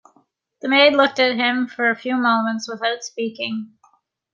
The 0.63 0.67
maid 0.67 0.95
looked 0.95 1.19
at 1.19 1.35
him 1.35 1.67
for 1.67 1.87
a 1.87 1.95
few 1.95 2.15
moments 2.15 2.67
without 2.67 3.03
speaking. 3.03 3.73